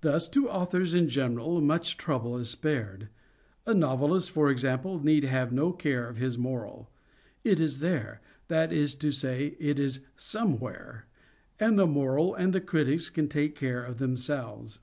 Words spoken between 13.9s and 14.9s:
themselves.